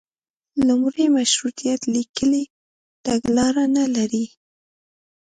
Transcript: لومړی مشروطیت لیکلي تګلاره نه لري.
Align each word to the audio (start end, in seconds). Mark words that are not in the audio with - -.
لومړی 0.67 1.05
مشروطیت 1.17 1.81
لیکلي 1.95 2.43
تګلاره 3.05 3.63
نه 3.75 3.85
لري. 3.95 4.25